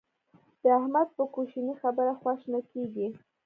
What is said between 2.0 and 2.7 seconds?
خوا شنه